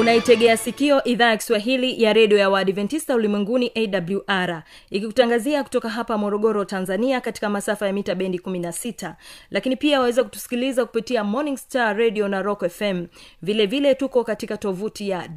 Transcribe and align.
unaitegea 0.00 0.56
sikio 0.56 1.04
idhaa 1.04 1.30
ya 1.30 1.36
kiswahili 1.36 2.02
ya 2.02 2.12
redio 2.12 2.38
ya 2.38 2.50
waadventista 2.50 3.14
ulimwenguni 3.14 3.72
awr 3.74 4.62
ikikutangazia 4.90 5.62
kutoka 5.64 5.88
hapa 5.88 6.18
morogoro 6.18 6.64
tanzania 6.64 7.20
katika 7.20 7.48
masafa 7.48 7.86
ya 7.86 7.92
mita 7.92 8.14
bendi 8.14 8.38
16 8.38 9.14
lakini 9.50 9.76
pia 9.76 10.00
waweza 10.00 10.24
kutusikiliza 10.24 10.84
kupitia 10.84 11.24
morning 11.24 11.56
star 11.56 11.96
radio 11.96 12.28
na 12.28 12.42
rock 12.42 12.68
fm 12.68 13.06
vile 13.42 13.66
vile 13.66 13.94
tuko 13.94 14.24
katika 14.24 14.56
tovuti 14.56 15.08
ya 15.08 15.28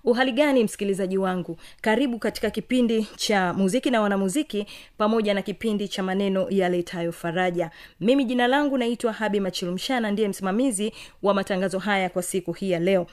Uhali 0.05 0.33
gani 0.33 0.65
msikilizaji 0.65 1.19
wangu? 1.19 1.57
Karibu 1.81 2.19
katika 2.19 2.51
kipindi 2.51 3.07
cha 3.17 3.53
muziki 3.53 3.91
na 3.91 4.01
wanamuziki 4.01 4.67
pamoja 4.99 5.35
na 5.35 5.43
kipindi 5.43 5.89
cha 5.89 6.03
maneno 6.03 6.47
yaletayo 6.51 7.13
faraja. 7.13 7.71
Mimi 8.01 8.25
jina 8.25 8.47
langu 8.47 8.79
naitwa 8.79 9.13
habi 9.13 9.41
machilumshana 9.75 10.11
ndiye 10.11 10.29
msimamizi 10.29 10.93
wa 11.23 11.35
matangazo 11.35 11.79
haya 11.79 12.09
kwa 12.09 12.23
siku 12.23 12.53
hii 12.53 12.71
ya 12.71 12.79
leo. 12.81 13.07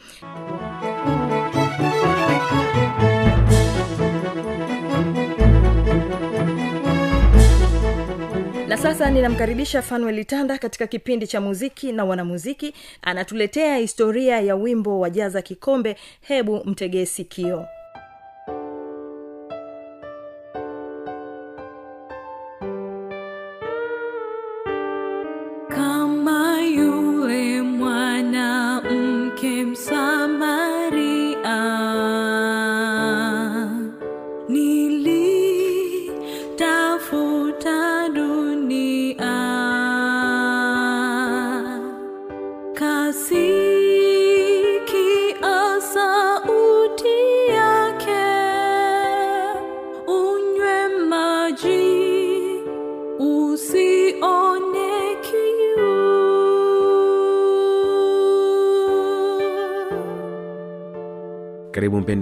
Na 8.67 8.77
sasa 8.77 9.09
ninamkaribisha 9.11 9.81
fanuel 9.81 10.25
tanda 10.25 10.57
katika 10.57 10.87
kipindi 10.87 11.27
cha 11.27 11.41
muziki 11.41 11.91
na 11.91 12.05
wanamuziki. 12.05 12.73
Anatuletea 13.01 13.77
historia 13.77 14.39
ya 14.39 14.55
wimbo 14.55 14.99
wa 14.99 15.09
jaza 15.09 15.41
kikombe. 15.41 15.95
Hebu 16.21 16.61
mtegee 16.65 17.05
sikio 17.05 17.65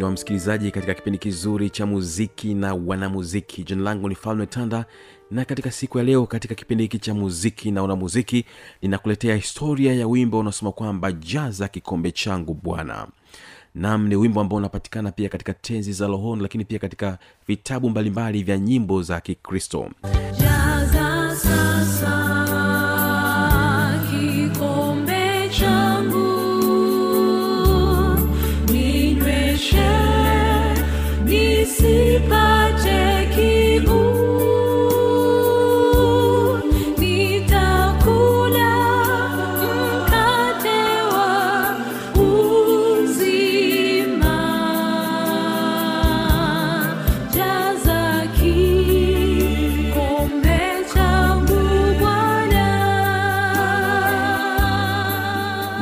karibu 0.09 0.21
mpendo 0.21 0.37
wa 0.39 0.39
msikilizaji 0.39 0.71
katika 0.71 0.93
kipindi 0.93 1.17
kizuri 1.19 1.69
cha 1.69 1.85
muziki 1.85 2.53
na 2.53 2.73
wanamuziki. 2.73 3.63
Jina 3.63 3.81
langu 3.83 4.09
ni 4.09 4.15
falme 4.15 4.45
tanda 4.45 4.85
na 5.31 5.45
katika 5.45 5.71
siku 5.71 5.97
ya 5.97 6.03
leo 6.03 6.25
katika 6.25 6.55
kipindi 6.55 6.83
hiki 6.83 6.99
cha 6.99 7.13
muziki 7.13 7.71
na 7.71 7.81
wanamuziki 7.81 8.45
ninakuletea 8.81 9.35
historia 9.35 9.93
ya 9.93 10.07
wimbo 10.07 10.39
unaosema 10.39 10.71
kwamba 10.71 11.11
jaza 11.11 11.67
kikombe 11.67 12.11
changu 12.11 12.53
bwana. 12.53 13.07
Nam 13.75 14.07
ni 14.07 14.15
wimbo 14.15 14.41
ambao 14.41 14.57
unapatikana 14.57 15.11
pia 15.11 15.29
katika 15.29 15.53
tenzi 15.53 15.93
za 15.93 16.07
rohoni 16.07 16.41
lakini 16.41 16.65
pia 16.65 16.79
katika 16.79 17.17
vitabu 17.47 17.89
mbalimbali 17.89 18.43
vya 18.43 18.57
nyimbo 18.57 19.01
za 19.03 19.21
kikristo. 19.21 19.89
Jaza 20.39 21.35
sasa 21.35 21.78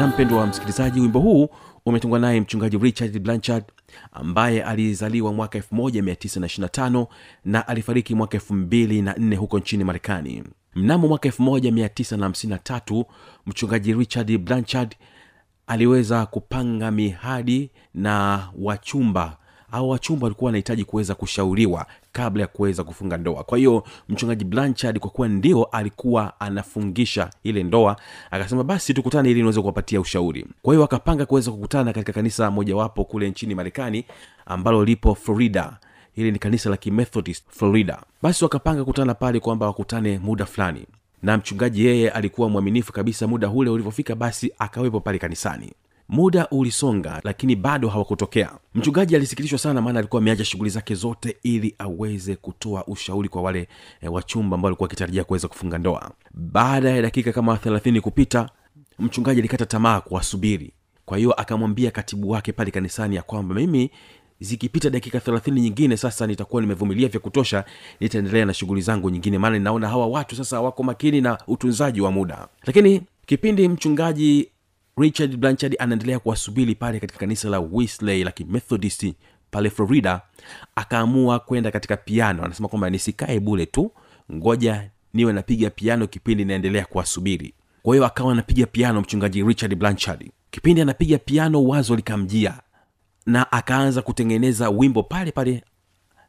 mpendo 0.07 0.37
wa 0.37 0.47
msikilizaji 0.47 0.99
wimbo 1.01 1.19
huu 1.19 1.49
umetungwa 1.85 2.19
naye 2.19 2.41
mchungaji 2.41 2.77
richard 2.77 3.19
blanchard 3.19 3.63
ambaye 4.11 4.63
alizaliwa 4.63 5.33
mwaka 5.33 5.59
1925 5.59 7.07
na 7.45 7.67
alifariki 7.67 8.15
mwaka 8.15 8.37
24 8.37 9.35
huko 9.35 9.59
nchini 9.59 9.83
marekani. 9.83 10.43
Mnamo 10.75 11.07
mwaka 11.07 11.29
1953 11.29 13.05
mchungaji 13.45 13.93
richard 13.93 14.37
blanchard 14.37 14.95
aliweza 15.67 16.25
kupanga 16.25 16.91
mihadi 16.91 17.71
na 17.93 18.47
wachumba 18.59 19.37
au 19.71 19.89
wachumba 19.89 20.25
walikuwa 20.25 20.47
wanahitaji 20.47 20.83
kuweza 20.83 21.15
kushauriwa 21.15 21.85
kabla 22.11 22.41
ya 22.41 22.47
kuweza 22.47 22.83
kufunga 22.83 23.17
ndoa. 23.17 23.43
Kwa 23.43 23.57
hiyo 23.57 23.83
mchungaji 24.09 24.45
blanchard 24.45 24.99
kwa 24.99 25.09
kuwa 25.09 25.27
ndio 25.27 25.63
alikuwa 25.63 26.39
anafungisha 26.39 27.29
ile 27.43 27.63
ndoa 27.63 27.95
akasema 28.31 28.63
basi 28.63 28.93
tukutane 28.93 29.31
ili 29.31 29.39
niweze 29.41 29.61
kuwapatia 29.61 29.99
ushauri. 30.01 30.45
Kwa 30.61 30.73
hiyo 30.73 30.81
wakapanga 30.81 31.25
kuweza 31.25 31.51
kukutana 31.51 31.93
katika 31.93 32.13
kanisa 32.13 32.51
mojawapo 32.51 33.03
kule 33.05 33.29
nchini 33.29 33.55
marekani 33.55 34.05
ambalo 34.45 34.85
lipo 34.85 35.15
florida. 35.15 35.77
Hili 36.15 36.31
ni 36.31 36.39
kanisa 36.39 36.69
la 36.69 36.77
kimethodist 36.77 37.43
florida. 37.49 38.01
Basi 38.21 38.43
wakapanga 38.43 38.79
kukutana 38.83 39.13
pale 39.13 39.39
kwamba 39.39 39.65
wakutane 39.65 40.19
muda 40.19 40.45
fulani. 40.45 40.85
Na 41.23 41.37
mchungaji 41.37 41.85
yeye 41.85 42.09
alikuwa 42.09 42.49
mwaminifu 42.49 42.93
kabisa 42.93 43.27
muda 43.27 43.49
ule 43.49 43.69
ulivyofika 43.69 44.15
basi 44.15 44.51
akawepo 44.59 44.99
pale 44.99 45.19
kanisani 45.19 45.71
muda 46.09 46.47
ulisonga 46.49 47.21
lakini 47.23 47.55
bado 47.55 47.89
hawakutokea. 47.89 48.51
Mchungaji 48.75 49.15
alisikitishwa 49.15 49.59
sana 49.59 49.81
maana 49.81 49.99
alikuwa 49.99 50.21
ameacha 50.21 50.45
shughuli 50.45 50.69
zake 50.69 50.95
zote 50.95 51.37
ili 51.43 51.75
aweze 51.79 52.35
kutoa 52.35 52.85
ushauri 52.87 53.29
kwa 53.29 53.41
wale 53.41 53.67
e, 54.01 54.07
wachumba 54.07 54.55
ambao 54.55 54.67
alikuwa 54.69 54.87
akitarajia 54.89 55.23
kuweza 55.23 55.47
kufunga 55.47 55.77
ndoa. 55.77 56.11
Baada 56.33 56.89
ya 56.89 57.01
dakika 57.01 57.31
kama 57.33 57.57
thelathini 57.57 58.01
kupita 58.01 58.49
mchungaji 58.99 59.39
alikata 59.39 59.65
tamaa 59.65 60.01
kuwasubiri. 60.01 60.73
Kwa 61.05 61.17
hiyo 61.17 61.33
akamwambia 61.33 61.91
katibu 61.91 62.29
wake 62.29 62.51
pale 62.51 62.71
kanisani 62.71 63.15
ya 63.15 63.21
kwamba 63.21 63.55
mimi 63.55 63.91
zikipita 64.39 64.89
dakika 64.89 65.19
thelathini 65.19 65.61
nyingine 65.61 65.97
sasa 65.97 66.27
nitakuwa 66.27 66.61
nimevumilia 66.61 67.07
vya 67.07 67.19
kutosha 67.19 67.65
nitaendelea 67.99 68.45
na 68.45 68.53
shughuli 68.53 68.81
zangu 68.81 69.09
nyingine. 69.09 69.37
Maana 69.37 69.57
ninaona 69.57 69.89
hawa 69.89 70.07
watu 70.07 70.35
sasa 70.35 70.61
wako 70.61 70.83
makini 70.83 71.21
na 71.21 71.37
utunzaji 71.47 72.01
wa 72.01 72.11
muda. 72.11 72.47
Lakini 72.65 73.01
kipindi 73.25 73.69
mchungaji 73.69 74.49
richard 74.97 75.37
blanchard 75.37 75.75
anaendelea 75.79 76.19
kuwasubiri 76.19 76.75
pale 76.75 76.99
katika 76.99 77.19
kanisa 77.19 77.49
la 77.49 77.59
wisley 77.59 78.23
la 78.23 78.31
kimethodist 78.31 79.13
pale 79.51 79.69
florida 79.69 80.21
akaamua 80.75 81.39
kwenda 81.39 81.71
katika 81.71 81.97
piano. 81.97 82.43
Anasema 82.45 82.67
kwamba 82.67 82.89
nisikae 82.89 83.39
bule 83.39 83.65
tu 83.65 83.91
ngoja 84.33 84.89
niwe 85.13 85.33
napiga 85.33 85.69
piano 85.69 86.07
kipindi 86.07 86.45
naendelea 86.45 86.85
kuwasubiri. 86.85 87.53
Kwa 87.83 87.95
hiyo 87.95 88.05
akawa 88.05 88.31
anapiga 88.31 88.65
piano 88.65 89.01
mchungaji 89.01 89.43
richard 89.43 89.75
blanchard. 89.75 90.31
Kipindi 90.51 90.81
anapiga 90.81 91.17
piano 91.17 91.63
wazo 91.63 91.95
likamjia 91.95 92.59
na 93.25 93.51
akaanza 93.51 94.01
kutengeneza 94.01 94.69
wimbo 94.69 95.03
pale 95.03 95.31
pale 95.31 95.63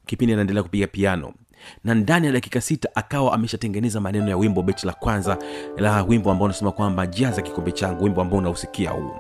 kipindi 0.07 0.33
anaendelea 0.33 0.63
kupiga 0.63 0.87
piano 0.87 1.35
na 1.85 1.95
ndani 1.95 2.27
ya 2.27 2.33
dakika 2.33 2.61
sita 2.61 2.89
akawa 2.95 3.33
ameshatengeneza 3.35 4.01
maneno 4.01 4.29
ya 4.29 4.37
wimbo 4.37 4.63
beti 4.63 4.87
la 4.87 4.93
kwanza 4.93 5.39
la 5.77 6.03
wimbo 6.03 6.31
ambao 6.31 6.45
unasema 6.45 6.73
kwamba 6.73 7.07
jaza 7.07 7.43
kikombe 7.43 7.73
changu 7.73 8.05
wimbo 8.05 8.23
ambao 8.23 8.39
unausikia 8.39 8.91
huu 8.91 9.11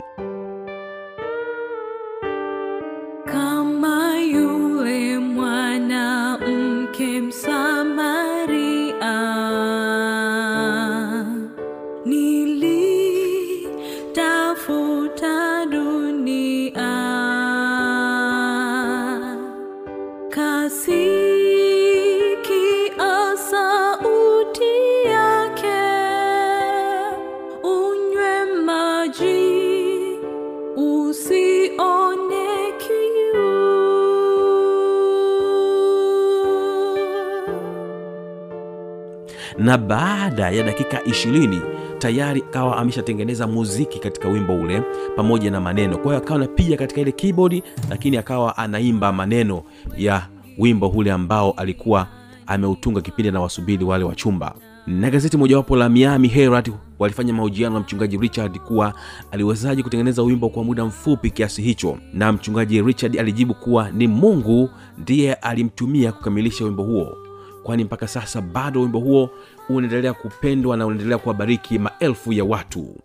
na 39.68 39.78
baada 39.78 40.50
ya 40.50 40.62
dakika 40.62 41.04
ishirini 41.04 41.60
tayari 41.98 42.40
akawa 42.48 42.76
ameshatengeneza 42.76 43.46
muziki 43.46 43.98
katika 43.98 44.28
wimbo 44.28 44.54
ule 44.60 44.82
pamoja 45.16 45.50
na 45.50 45.60
maneno. 45.60 45.96
Kwa 45.98 46.04
hiyo 46.12 46.16
akawa 46.16 46.36
anapiga 46.36 46.76
katika 46.76 47.00
ile 47.00 47.12
keyboard 47.12 47.62
lakini 47.90 48.16
akawa 48.16 48.56
anaimba 48.56 49.12
maneno 49.12 49.62
ya 49.96 50.26
wimbo 50.58 50.88
ule 50.88 51.12
ambao 51.12 51.50
alikuwa 51.50 52.06
ameutunga 52.46 53.00
kipindi 53.00 53.30
na 53.30 53.40
wasubiri 53.40 53.84
wale 53.84 54.04
wachumba 54.04 54.54
na 54.86 55.10
gazeti 55.10 55.36
mojawapo 55.36 55.76
la 55.76 55.88
miami 55.88 56.28
herald 56.28 56.72
walifanya 56.98 57.32
mahojiano 57.32 57.74
na 57.74 57.80
mchungaji 57.80 58.16
richard 58.16 58.58
kuwa 58.58 58.94
aliwezaji 59.30 59.82
kutengeneza 59.82 60.22
wimbo 60.22 60.48
kwa 60.48 60.64
muda 60.64 60.84
mfupi 60.84 61.30
kiasi 61.30 61.62
hicho. 61.62 61.98
Na 62.12 62.32
mchungaji 62.32 62.82
richard 62.82 63.18
alijibu 63.18 63.54
kuwa 63.54 63.90
ni 63.90 64.08
mungu 64.08 64.70
ndiye 64.98 65.34
alimtumia 65.34 66.12
kukamilisha 66.12 66.64
wimbo 66.64 66.82
huo 66.82 67.27
kwani 67.62 67.84
mpaka 67.84 68.08
sasa 68.08 68.40
bado 68.40 68.80
wimbo 68.80 68.98
huo 68.98 69.30
unaendelea 69.68 70.12
kupendwa 70.14 70.76
na 70.76 70.86
unaendelea 70.86 71.18
kuwabariki 71.18 71.78
maelfu 71.78 72.32
ya 72.32 72.44
watu. 72.44 72.96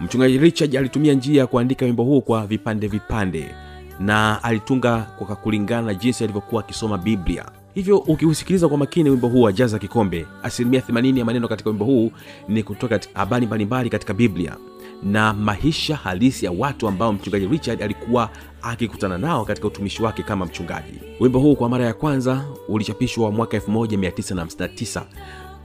Mchungaji 0.00 0.38
richard 0.38 0.76
alitumia 0.76 1.14
njia 1.14 1.40
ya 1.40 1.46
kuandika 1.46 1.84
wimbo 1.86 2.04
huo 2.04 2.20
kwa 2.20 2.46
vipande 2.46 2.86
vipande 2.86 3.54
na 4.00 4.44
alitunga 4.44 4.98
kwa 5.18 5.36
kulingana 5.36 5.86
na 5.86 5.94
jinsi 5.94 6.24
alivyokuwa 6.24 6.64
akisoma 6.64 6.98
biblia. 6.98 7.44
Hivyo 7.74 7.98
ukiusikiliza 7.98 8.68
kwa 8.68 8.78
makini 8.78 9.10
wimbo 9.10 9.28
huu 9.28 9.42
wa 9.42 9.52
kikombe 9.52 10.26
asilimia 10.42 10.80
80 10.80 11.18
ya 11.18 11.24
maneno 11.24 11.48
katika 11.48 11.70
wimbo 11.70 11.84
huu 11.84 12.12
ni 12.48 12.62
kutoka 12.62 13.00
habari 13.14 13.46
mbalimbali 13.46 13.90
katika 13.90 14.14
biblia 14.14 14.56
na 15.02 15.32
maisha 15.32 15.96
halisi 15.96 16.44
ya 16.44 16.52
watu 16.52 16.88
ambao 16.88 17.12
mchungaji 17.12 17.46
richard 17.46 17.82
alikuwa 17.82 18.30
akikutana 18.62 19.18
nao 19.18 19.44
katika 19.44 19.66
utumishi 19.66 20.02
wake 20.02 20.22
kama 20.22 20.46
mchungaji. 20.46 21.00
Wimbo 21.20 21.38
huu 21.38 21.56
kwa 21.56 21.68
mara 21.68 21.84
ya 21.86 21.94
kwanza 21.94 22.44
ulichapishwa 22.68 23.30
mwaka 23.30 23.56
1959 23.58 25.02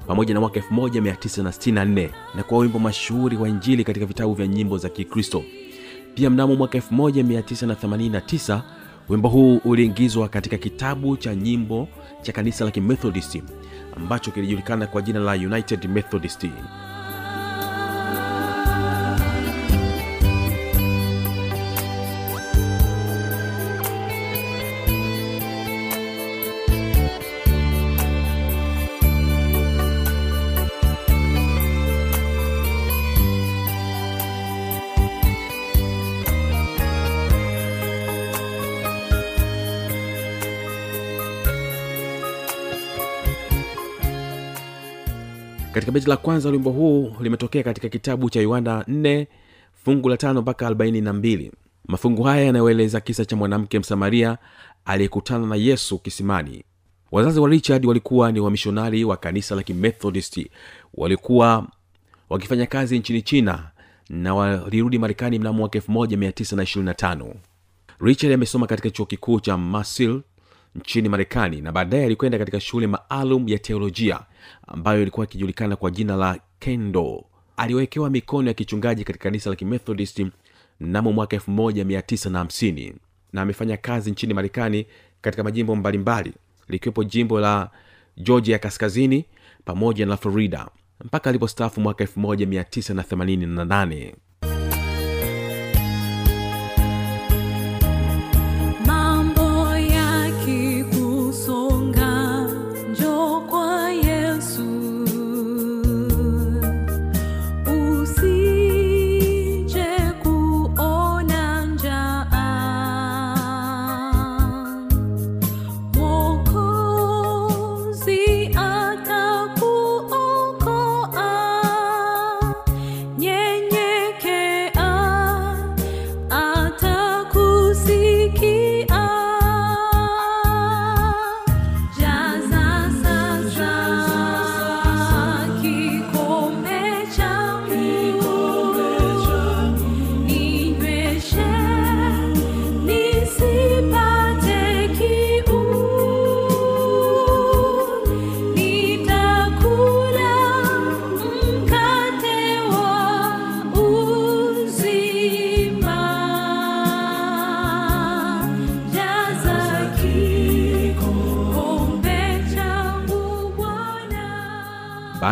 pamoja 0.08 0.34
na 0.34 0.40
mwaka 0.40 0.60
1964 0.60 2.10
na 2.36 2.44
kuwa 2.44 2.60
wimbo 2.60 2.80
mashuhuri 2.80 3.38
wa 3.38 3.50
injili 3.50 3.84
katika 3.84 4.06
vitabu 4.06 4.34
vya 4.34 4.48
nyimbo 4.48 4.78
za 4.78 4.90
kikristo. 4.90 5.44
Pia 6.16 6.30
mnamo 6.30 6.56
mwaka 6.56 6.78
1989 6.78 8.62
wimbo 9.10 9.30
huu 9.30 9.58
uliingizwa 9.66 10.30
katika 10.30 10.58
kitabu 10.58 11.18
cha 11.18 11.36
nyimbo 11.36 11.88
cha 12.22 12.32
kanisa 12.32 12.66
la 12.66 12.72
kimethodisti 12.72 13.44
ambacho 13.98 14.32
kilijulikana 14.32 14.88
kwa 14.88 15.02
jina 15.02 15.20
la 15.20 15.32
united 15.34 15.90
methodist 15.90 16.48
katika 45.88 46.00
beti 46.00 46.10
la 46.10 46.18
kwanza 46.18 46.50
wimbo 46.50 46.70
huu 46.72 47.16
limetokea 47.22 47.64
katika 47.64 47.90
kitabu 47.90 48.30
cha 48.30 48.42
yohana 48.42 48.82
4 48.82 49.26
fungu 49.84 50.10
la 50.10 50.18
tano 50.18 50.42
mpaka 50.42 50.70
42 50.70 51.52
mafungu 51.86 52.24
haya 52.24 52.44
yanayoeleza 52.44 53.00
kisa 53.00 53.26
cha 53.26 53.36
mwanamke 53.36 53.80
msamaria 53.80 54.38
aliyekutana 54.86 55.48
na 55.48 55.56
yesu 55.56 56.00
kisimani. 56.00 56.64
Wazazi 57.12 57.40
wa 57.40 57.50
richard 57.50 57.86
walikuwa 57.86 58.32
ni 58.32 58.40
wamishonari 58.40 59.04
wa 59.04 59.18
kanisa 59.18 59.56
la 59.56 59.64
kimethodist. 59.64 60.48
Walikuwa 60.94 61.68
wakifanya 62.30 62.66
kazi 62.66 63.00
nchini 63.00 63.22
china 63.22 63.72
na 64.10 64.36
walirudi 64.36 65.00
marekani 65.00 65.40
mnamo 65.40 65.58
mwaka 65.58 65.80
1925 65.80 67.34
richard 68.00 68.34
amesoma 68.34 68.68
katika 68.68 68.90
chuo 68.90 69.06
kikuu 69.06 69.40
cha 69.40 69.58
masil 69.58 70.22
nchini 70.78 71.10
marekani 71.10 71.62
na 71.62 71.72
baadaye 71.72 72.06
alikwenda 72.06 72.38
katika 72.38 72.60
shule 72.60 72.88
maalum 72.88 73.48
ya 73.50 73.60
teolojia 73.60 74.20
ambayo 74.68 75.02
ilikuwa 75.02 75.26
ikijulikana 75.26 75.76
kwa 75.76 75.92
jina 75.92 76.16
la 76.16 76.40
kendo. 76.60 77.26
Aliwekewa 77.58 78.10
mikono 78.10 78.48
ya 78.48 78.54
kichungaji 78.54 79.04
katika 79.04 79.24
kanisa 79.24 79.50
la 79.50 79.56
kimethodist 79.56 80.26
mnamo 80.80 81.12
mwaka 81.12 81.38
1950 81.38 82.94
na 83.34 83.42
amefanya 83.42 83.78
kazi 83.78 84.12
nchini 84.12 84.34
marekani 84.34 84.86
katika 85.22 85.44
majimbo 85.44 85.76
mbalimbali 85.76 86.34
likiwepo 86.68 87.04
jimbo 87.04 87.40
la 87.40 87.70
georgia 88.18 88.60
kaskazini 88.60 89.26
pamoja 89.66 90.06
na 90.06 90.18
florida 90.18 90.68
mpaka 91.06 91.30
alipostaafu 91.30 91.82
mwaka 91.82 92.04
1988 92.04 94.14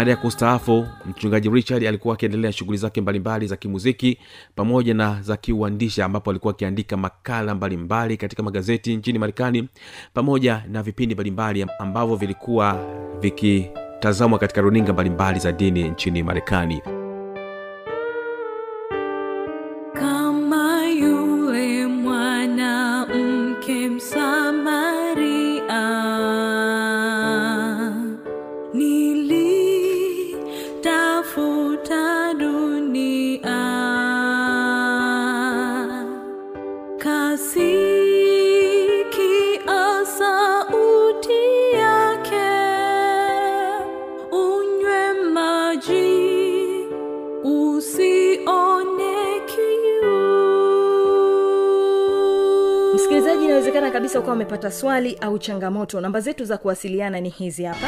baada 0.06 0.12
ya 0.18 0.22
kustaafu 0.22 0.88
mchungaji 1.06 1.50
richard 1.50 1.86
alikuwa 1.86 2.14
akiendelea 2.14 2.52
shughuli 2.52 2.78
zake 2.78 3.02
mbalimbali 3.02 3.48
za 3.48 3.56
kimuziki 3.56 4.18
pamoja 4.56 4.94
na 4.94 5.22
za 5.22 5.38
kiuandisha 5.38 6.06
ambapo 6.06 6.30
alikuwa 6.30 6.54
akiandika 6.54 6.98
makala 6.98 7.56
mbalimbali 7.56 8.18
katika 8.18 8.44
magazeti 8.44 8.96
nchini 8.96 9.20
marekani 9.20 9.70
pamoja 10.14 10.64
na 10.72 10.84
vipindi 10.84 11.16
mbalimbali 11.16 11.66
ambavyo 11.80 12.16
vilikuwa 12.16 12.86
vikitazamwa 13.22 14.40
katika 14.40 14.62
runinga 14.62 14.94
mbalimbali 14.94 15.40
za 15.40 15.52
dini 15.52 15.84
nchini 15.90 16.24
marekani 16.24 16.82
umepata 54.66 54.72
swali 54.72 55.18
au 55.22 55.38
changamoto. 55.40 56.02
Namba 56.02 56.20
zetu 56.22 56.46
za 56.46 56.58
kuwasiliana 56.58 57.22
ni 57.22 57.30
hizi 57.30 57.64
hapa. 57.64 57.88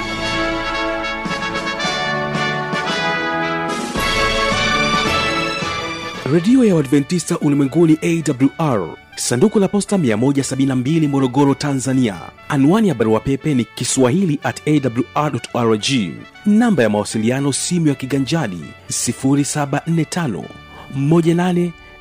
Redio 6.34 6.64
ya 6.64 6.76
uadventista 6.76 7.40
ulimwenguni 7.40 7.98
awr 8.02 8.98
sanduku 9.16 9.60
la 9.60 9.68
posta 9.68 9.98
172 9.98 11.08
morogoro 11.08 11.54
tanzania. 11.54 12.16
Anwani 12.50 12.88
ya 12.88 12.96
barua 12.96 13.20
pepe 13.20 13.54
ni 13.54 13.66
kiswahili 13.66 14.40
at 14.44 14.62
awrrg 14.68 15.86
namba 16.46 16.84
ya 16.84 16.90
mawasiliano 16.90 17.54
simu 17.54 17.88
ya 17.88 17.96
kiganjadi 17.96 18.62
745 18.90 20.44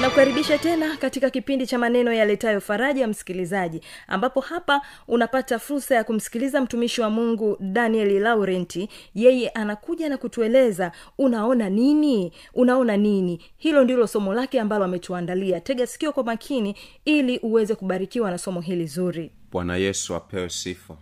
ninakukaribisha 0.00 0.58
tena 0.58 0.96
katika 0.96 1.30
kipindi 1.30 1.66
cha 1.66 1.78
maneno 1.78 2.12
yaletayo 2.12 2.60
faraja 2.60 3.00
ya 3.02 3.08
msikilizaji 3.08 3.80
ambapo 4.08 4.40
hapa 4.40 4.82
unapata 5.08 5.58
fursa 5.58 5.94
ya 5.94 6.04
kumsikiliza 6.04 6.60
mtumishi 6.60 7.00
wa 7.00 7.10
mungu 7.10 7.56
danieli 7.60 8.18
laurenti 8.18 8.88
yeye 9.14 9.48
anakuja 9.48 10.08
na 10.08 10.18
kutueleza 10.18 10.92
unaona 11.18 11.70
nini? 11.70 12.32
Unaona 12.54 12.96
nini? 12.96 13.42
Hilo 13.56 13.84
ndilo 13.84 14.06
somo 14.06 14.34
lake 14.34 14.60
ambalo 14.60 14.84
ametuandalia. 14.84 15.60
Tega 15.60 15.86
sikio 15.86 16.12
kwa 16.12 16.24
makini 16.24 16.76
ili 17.04 17.38
uweze 17.38 17.74
kubarikiwa 17.74 18.30
na 18.30 18.38
somo 18.38 18.60
hili 18.60 18.86
zuri. 18.86 19.32
Bwana 19.52 19.76
yesu 19.76 20.14
apewe 20.14 20.48
sifa. 20.48 20.96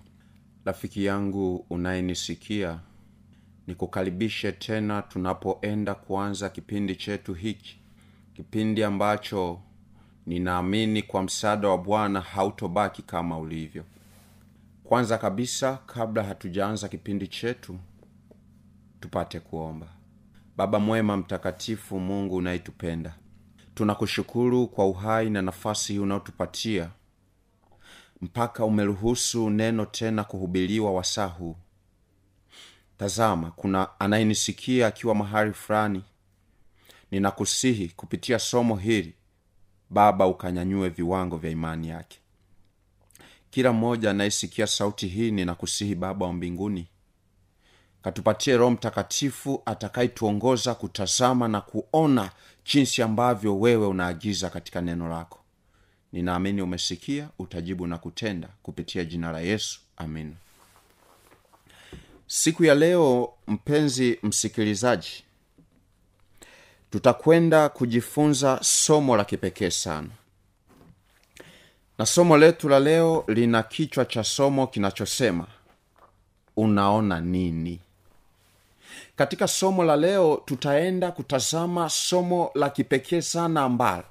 Rafiki 0.65 1.05
yangu 1.05 1.67
unayenisikia 1.71 2.79
nikukaribishe 3.67 4.53
tena 4.53 5.03
tunapoenda 5.03 5.95
kuanza 5.95 6.49
kipindi 6.49 6.97
chetu 6.97 7.35
hiki 7.35 7.79
kipindi 8.39 8.85
ambacho 8.85 9.61
ninaamini 10.27 11.03
kwa 11.03 11.23
msaada 11.23 11.69
wa 11.69 11.79
bwana 11.79 12.21
hautobaki 12.21 13.03
kama 13.03 13.39
ulivyo. 13.39 13.85
Kwanza 14.85 15.19
kabisa 15.19 15.77
kabla 15.87 16.23
hatujaanza 16.23 16.89
kipindi 16.89 17.29
chetu 17.29 17.79
tupate 19.01 19.41
kuomba. 19.41 19.87
Baba 20.57 20.79
mwema 20.81 21.17
mtakatifu 21.17 22.01
mungu 22.01 22.37
unayetupenda 22.37 23.15
tunakushukuru 23.75 24.67
kwa 24.67 24.87
uhai 24.87 25.31
na 25.31 25.43
nafasi 25.43 25.93
hii 25.93 25.99
unaotupatia 25.99 26.91
mpaka 28.21 28.65
umeruhusu 28.65 29.51
neno 29.51 29.87
tena 29.87 30.25
kuhubiliwa 30.25 30.93
wasaa 30.93 31.37
tazama 32.99 33.51
kuna 33.51 34.01
anayenisikia 34.01 34.87
akiwa 34.87 35.15
mahali 35.15 35.53
fulani 35.53 36.05
ninakusihi 37.11 37.89
kupitia 37.89 38.39
somo 38.39 38.77
hili 38.77 39.15
baba 39.91 40.27
ukanyanyue 40.27 40.89
viwango 40.89 41.37
vya 41.37 41.51
imani 41.51 41.89
yake. 41.89 42.19
Kila 43.51 43.73
mmoja 43.73 44.11
anayesikia 44.11 44.67
sauti 44.67 45.09
hii 45.09 45.31
ninakusihi 45.31 45.95
baba 45.95 46.27
wa 46.27 46.33
mbinguni 46.33 46.87
katupatie 48.03 48.57
roho 48.57 48.71
mtakatifu 48.71 49.63
atakayetuongoza 49.67 50.75
kutazama 50.75 51.49
na 51.49 51.61
kuona 51.61 52.31
jinsi 52.73 53.03
ambavyo 53.03 53.61
wewe 53.61 53.87
unaagiza 53.87 54.51
katika 54.51 54.81
neno 54.81 55.09
lako. 55.09 55.39
Ninaamini 56.13 56.63
umesikia 56.63 57.29
utajibu 57.39 57.87
na 57.87 57.99
kutenda 57.99 58.49
kupitia 58.63 59.05
jina 59.05 59.33
la 59.33 59.41
yesu. 59.41 59.81
Amin 59.97 60.35
siku 62.27 62.65
ya 62.65 62.75
leo 62.75 63.33
mpenzi 63.47 64.19
msikilizaji 64.23 65.25
tutakwenda 66.91 67.69
kujifunza 67.69 68.59
somo 68.63 69.17
la 69.17 69.25
kipekee 69.25 69.71
sana. 69.71 70.09
Na 71.99 72.07
somo 72.07 72.37
letu 72.37 72.69
la 72.69 72.81
leo 72.81 73.25
lina 73.29 73.63
kichwa 73.63 74.05
cha 74.05 74.25
somo 74.25 74.67
kinachosema 74.67 75.47
unaona 76.57 77.21
nini? 77.21 77.81
Katika 79.17 79.49
somo 79.49 79.85
la 79.85 79.97
leo 79.97 80.43
tutaenda 80.45 81.13
kutazama 81.13 81.89
somo 81.91 82.51
la 82.55 82.71
kipekee 82.71 83.21
sana 83.21 83.63
ambalo 83.63 84.05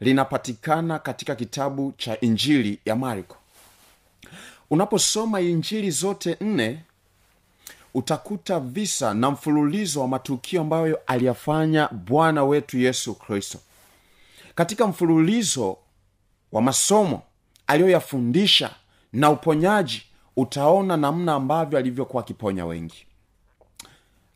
linapatikana 0.00 0.98
katika 0.98 1.34
kitabu 1.34 1.92
cha 1.98 2.20
injili 2.20 2.78
ya 2.84 2.96
marko. 2.96 3.36
Unaposoma 4.70 5.40
injili 5.40 5.90
zote 5.90 6.36
nne 6.40 6.82
utakuta 7.96 8.60
visa 8.60 9.14
na 9.14 9.30
mfululizo 9.30 10.00
wa 10.00 10.08
matukio 10.08 10.60
ambayo 10.60 11.00
aliyafanya 11.06 11.88
bwana 11.88 12.44
wetu 12.44 12.78
yesu 12.78 13.14
kristo. 13.14 13.58
Katika 14.54 14.86
mfululizo 14.86 15.76
wa 16.52 16.62
masomo 16.62 17.22
aliyoyafundisha 17.66 18.70
na 19.12 19.30
uponyaji 19.30 20.02
utaona 20.36 20.96
namna 20.96 21.34
ambavyo 21.34 21.78
alivyokuwa 21.78 22.22
akiponya 22.22 22.66
wengi. 22.66 23.06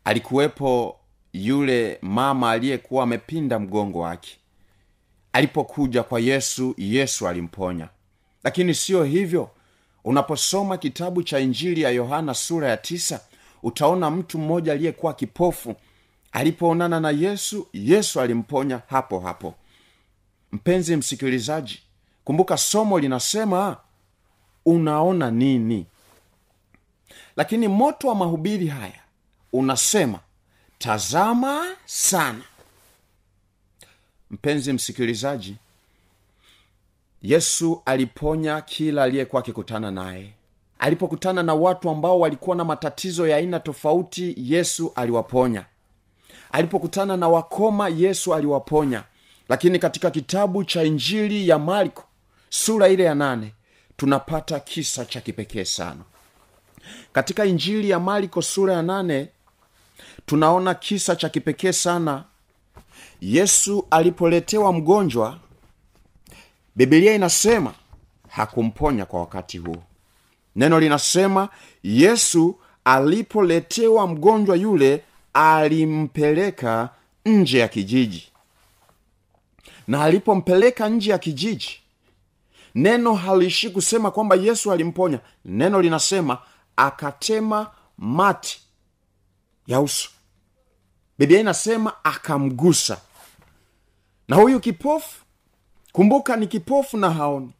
Alikuwepo 0.03 0.99
yule 1.33 1.97
mama 2.01 2.51
aliyekuwa 2.51 3.03
amepinda 3.03 3.59
mgongo 3.59 3.99
wake. 3.99 4.37
Alipokuja 5.33 6.03
kwa 6.03 6.19
yesu 6.19 6.73
yesu 6.77 7.27
alimponya. 7.27 7.87
Lakini 8.43 8.73
siyo 8.73 9.03
hivyo. 9.03 9.49
Unaposoma 10.03 10.77
kitabu 10.77 11.23
cha 11.23 11.39
injili 11.39 11.81
ya 11.81 11.89
yohana 11.89 12.33
sura 12.33 12.69
ya 12.69 12.77
tisa 12.77 13.19
utaona 13.63 14.11
mtu 14.11 14.39
mmoja 14.39 14.71
aliyekuwa 14.73 15.13
kipofu. 15.13 15.75
Alipoonana 16.31 16.99
na 16.99 17.09
yesu 17.09 17.67
yesu 17.73 18.21
alimponya 18.21 18.81
hapo 18.87 19.19
hapo. 19.19 19.55
Mpenzi 20.51 20.95
msikilizaji 20.95 21.81
kumbuka 22.23 22.57
somo 22.57 22.99
linasema 22.99 23.77
unaona 24.65 25.31
nini? 25.31 25.85
Lakini 27.35 27.67
moto 27.67 28.07
wa 28.07 28.15
mahubiri 28.15 28.67
haya 28.67 28.99
unasema 29.53 30.19
tazama 30.77 31.65
sana. 31.85 32.43
Mpenzi 34.31 34.73
msikilizaji 34.73 35.55
yesu 37.21 37.81
aliponya 37.85 38.61
kila 38.61 39.03
aliyekuwa 39.03 39.41
akikutana 39.41 39.91
naye 39.91 40.33
alipokutana 40.81 41.43
na 41.43 41.53
watu 41.53 41.89
ambao 41.89 42.19
walikuwa 42.19 42.55
na 42.55 42.63
matatizo 42.65 43.27
ya 43.27 43.37
aina 43.37 43.59
tofauti 43.59 44.35
yesu 44.37 44.91
aliwaponya. 44.95 45.65
Alipokutana 46.51 47.17
na 47.17 47.27
wakoma 47.29 47.89
yesu 47.89 48.33
aliwaponya. 48.35 49.03
Lakini 49.49 49.79
katika 49.79 50.11
kitabu 50.11 50.63
cha 50.63 50.83
injili 50.83 51.47
ya 51.49 51.59
marko 51.59 52.03
sura 52.49 52.87
ile 52.87 53.03
ya 53.03 53.15
nane 53.15 53.53
tunapata 53.97 54.59
kisa 54.59 55.05
cha 55.05 55.21
kipekee 55.21 55.63
sana. 55.65 56.01
Katika 57.13 57.45
injili 57.45 57.89
ya 57.89 57.99
marko 57.99 58.41
sura 58.41 58.73
ya 58.73 58.81
nane 58.81 59.27
tunaona 60.25 60.73
kisa 60.73 61.15
cha 61.15 61.29
kipekee 61.29 61.71
sana. 61.71 62.23
Yesu 63.21 63.87
alipoletewa 63.91 64.73
mgonjwa 64.73 65.37
bibilia 66.75 67.13
inasema 67.13 67.73
hakumponya 68.29 69.05
kwa 69.05 69.19
wakati 69.19 69.57
huo 69.57 69.83
neno 70.55 70.79
linasema 70.79 71.49
yesu 71.83 72.55
alipoletewa 72.85 74.07
mgonjwa 74.07 74.55
yule 74.55 75.03
alimpeleka 75.33 76.89
nje 77.25 77.59
ya 77.59 77.67
kijiji. 77.67 78.27
Na 79.87 80.03
alipompeleka 80.03 80.89
nje 80.89 81.11
ya 81.11 81.17
kijiji 81.17 81.81
neno 82.75 83.13
haliishi 83.13 83.69
kusema 83.69 84.11
kwamba 84.11 84.35
yesu 84.35 84.71
alimponya. 84.71 85.19
Neno 85.45 85.81
linasema 85.81 86.37
akatema 86.75 87.71
mati 87.97 88.61
ya 89.67 89.81
uso. 89.81 90.09
Biblia 91.19 91.39
inasema 91.39 92.03
akamgusa. 92.03 92.97
Na 94.27 94.35
huyu 94.35 94.59
kipofu 94.59 95.21
kumbuka 95.91 96.35
ni 96.35 96.47
kipofu 96.47 96.97
na 96.97 97.09
haoni. 97.11 97.51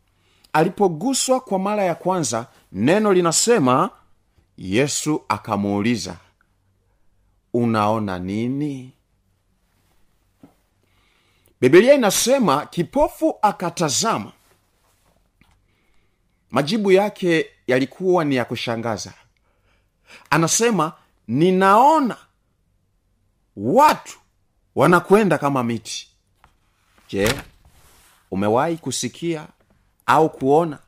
Alipoguswa 0.54 1.40
kwa 1.40 1.60
mara 1.60 1.84
ya 1.84 1.96
kwanza 1.96 2.48
neno 2.72 3.13
linasema 3.13 3.90
yesu 4.58 5.25
akamuuliza 5.30 6.18
unaona 7.54 8.20
nini? 8.20 8.94
Bibilia 11.62 11.94
inasema 11.94 12.66
kipofu 12.66 13.36
akatazama. 13.42 14.32
Majibu 16.51 16.92
yake 16.92 17.46
yalikuwa 17.68 18.25
ni 18.25 18.36
ya 18.36 18.46
kushangaza. 18.46 19.13
Anasema 20.30 20.94
ninaona 21.28 22.18
watu 23.56 24.20
wanakwenda 24.75 25.38
kama 25.38 25.63
miti. 25.63 26.08
Je 27.10 27.42
umewahi 28.32 28.78
kusikia 28.78 29.48
au 30.06 30.30
kuona 30.30 30.80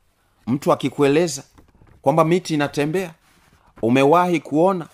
mtu 0.47 0.73
akikueleza 0.73 1.43
kwamba 2.03 2.25
miti 2.25 2.53
inatembea. 2.53 3.13
Umewahi 3.81 4.39
kuona? 4.39 4.87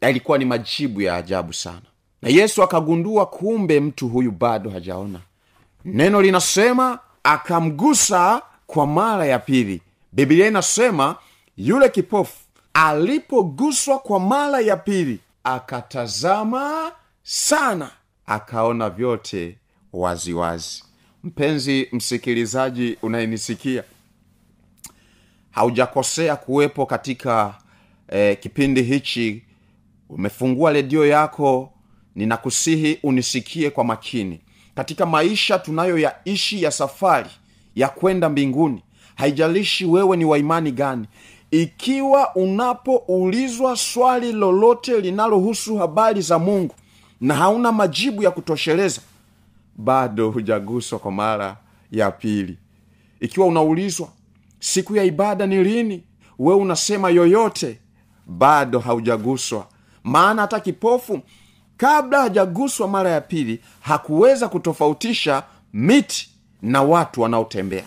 Yalikuwa 0.00 0.38
ni 0.38 0.44
majibu 0.44 1.00
ya 1.02 1.16
ajabu 1.16 1.52
sana. 1.52 1.82
Na 2.22 2.28
yesu 2.28 2.62
akagundua 2.62 3.26
kumbe 3.26 3.80
mtu 3.80 4.08
huyu 4.08 4.30
bado 4.32 4.70
hajaona. 4.70 5.20
Neno 5.84 6.22
linasema 6.22 6.98
akamgusa 7.24 8.42
kwa 8.66 8.86
mara 8.86 9.26
ya 9.26 9.38
pili. 9.38 9.82
Biblia 10.12 10.46
inasema 10.46 11.16
yule 11.56 11.88
kipofu 11.88 12.36
alipoguswa 12.74 13.98
kwa 13.98 14.20
mara 14.20 14.60
ya 14.60 14.76
pili 14.76 15.20
akatazama 15.44 16.92
sana 17.22 17.90
akaona 18.26 18.90
vyote 18.90 19.58
waziwazi. 19.92 20.32
Wazi. 20.34 20.84
mpenzi 21.24 21.88
msikilizaji 21.92 22.98
unayenisikia 23.02 23.84
haujakosea 25.58 26.36
kuwepo 26.36 26.86
katika 26.86 27.54
eh, 28.08 28.38
kipindi 28.40 28.82
hichi. 28.82 29.42
Umefungua 30.08 30.72
redio 30.72 31.06
yako 31.06 31.72
ninakusihi 32.14 32.98
unisikie 33.02 33.70
kwa 33.70 33.84
makini. 33.84 34.40
Katika 34.74 35.06
maisha 35.06 35.58
tunayoyaishi 35.58 36.62
ya 36.62 36.70
safari 36.70 37.30
ya 37.74 37.88
kwenda 37.88 38.28
mbinguni 38.28 38.82
haijalishi 39.14 39.84
wewe 39.86 40.16
ni 40.16 40.24
waimani 40.24 40.72
gani 40.72 41.06
ikiwa 41.50 42.34
unapoulizwa 42.34 43.76
swali 43.76 44.32
lolote 44.32 45.00
linalohusu 45.00 45.76
habari 45.76 46.22
za 46.22 46.38
mungu 46.38 46.74
na 47.20 47.34
hauna 47.34 47.72
majibu 47.72 48.22
ya 48.22 48.30
kutosheleza 48.30 49.00
bado 49.76 50.30
hujaguswa 50.30 50.98
kwa 50.98 51.12
mara 51.12 51.56
ya 51.92 52.10
pili. 52.10 52.58
Ikiwa 53.20 53.46
unaulizwa 53.46 54.08
siku 54.60 54.96
ya 54.96 55.04
ibada 55.04 55.46
ni 55.46 55.64
lini? 55.64 56.04
We 56.38 56.54
unasema 56.54 57.10
yoyote 57.10 57.78
bado 58.26 58.78
haujaguswa. 58.78 59.66
Maana 60.04 60.42
hata 60.42 60.60
kipofu 60.60 61.20
kabla 61.76 62.20
hajaguswa 62.20 62.88
mara 62.88 63.10
ya 63.10 63.20
pili 63.20 63.60
hakuweza 63.80 64.48
kutofautisha 64.48 65.42
miti 65.72 66.28
na 66.62 66.82
watu 66.82 67.20
wanaotembea. 67.20 67.84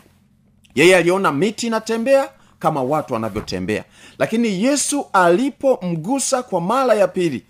Yeye 0.75 0.95
aliona 0.97 1.31
miti 1.31 1.67
inatembea 1.67 2.29
kama 2.59 2.83
watu 2.83 3.13
wanavyotembea. 3.13 3.83
Lakini 4.19 4.63
yesu 4.63 5.05
alipomgusa 5.13 6.43
kwa 6.43 6.61
mara 6.61 6.93
ya 6.93 7.07
pili 7.07 7.45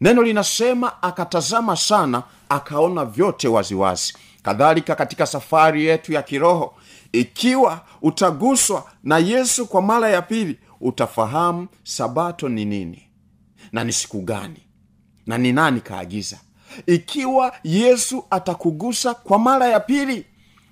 neno 0.00 0.22
linasema 0.22 1.02
akatazama 1.02 1.76
sana 1.76 2.22
akaona 2.48 3.04
vyote 3.04 3.48
waziwazi. 3.48 4.14
Kadhalika 4.42 4.94
katika 4.94 5.26
safari 5.26 5.86
yetu 5.86 6.12
ya 6.12 6.22
kiroho 6.22 6.74
ikiwa 7.12 7.80
utaguswa 8.02 8.84
na 9.04 9.18
yesu 9.18 9.66
kwa 9.66 9.82
mara 9.82 10.08
ya 10.08 10.22
pili 10.22 10.58
utafahamu 10.80 11.68
sabato 11.84 12.48
ni 12.48 12.64
nini 12.64 13.02
na 13.72 13.84
ni 13.84 13.92
siku 13.92 14.20
gani 14.20 14.62
na 15.26 15.38
ni 15.38 15.52
nani 15.52 15.80
kaagiza. 15.80 16.38
Ikiwa 16.86 17.52
yesu 17.64 18.24
atakugusa 18.30 19.14
kwa 19.14 19.38
mara 19.38 19.66
ya 19.66 19.80
pili 19.80 20.26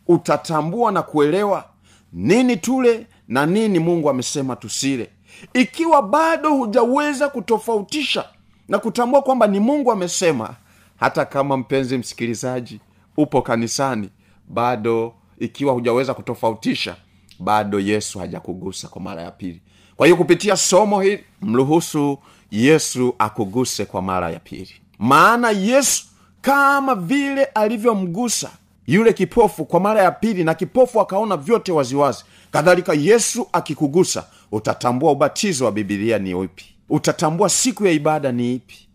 utatambua 0.08 0.92
na 0.92 1.02
kuelewa 1.02 1.64
nini 2.12 2.56
tule 2.56 3.06
na 3.28 3.46
nini 3.46 3.78
mungu 3.78 4.10
amesema 4.10 4.56
tusile. 4.56 5.10
Ikiwa 5.54 6.02
bado 6.02 6.54
hujaweza 6.54 7.28
kutofautisha 7.28 8.24
na 8.68 8.78
kutambua 8.78 9.22
kwamba 9.22 9.46
ni 9.46 9.60
mungu 9.60 9.92
amesema 9.92 10.54
hata 10.96 11.24
kama 11.24 11.56
mpenzi 11.56 11.98
msikilizaji 11.98 12.80
upo 13.16 13.42
kanisani 13.42 14.10
bado 14.48 15.14
ikiwa 15.40 15.72
hujaweza 15.72 16.14
kutofautisha 16.14 16.96
bado 17.38 17.80
yesu 17.80 18.18
hajakugusa 18.18 18.88
kwa 18.88 19.02
mara 19.02 19.22
ya 19.22 19.30
pili. 19.30 19.62
Kwa 19.96 20.06
hiyo 20.06 20.16
kupitia 20.16 20.56
somo 20.56 21.00
hili 21.00 21.24
mruhusu 21.42 22.18
yesu 22.50 23.14
akuguse 23.18 23.84
kwa 23.84 24.02
mara 24.02 24.30
ya 24.30 24.38
pili. 24.38 24.70
Maana 24.98 25.50
yesu 25.50 26.04
kama 26.40 26.94
vile 26.94 27.44
alivyomgusa 27.44 28.50
yule 28.86 29.12
kipofu 29.12 29.64
kwa 29.64 29.80
mara 29.80 30.02
ya 30.02 30.10
pili 30.10 30.44
na 30.44 30.54
kipofu 30.54 31.00
akaona 31.00 31.36
vyote 31.36 31.72
waziwazi 31.72 32.24
kadhalika 32.50 32.94
yesu 32.94 33.46
akikugusa 33.52 34.26
utatambua 34.52 35.12
ubatizo 35.12 35.64
wa 35.64 35.72
bibilia 35.72 36.18
ni 36.18 36.34
upi 36.34 36.64
utatambua 36.88 37.48
siku 37.48 37.86
ya 37.86 37.92
ibada 37.92 38.32
ni 38.32 38.54
ipi 38.54 38.88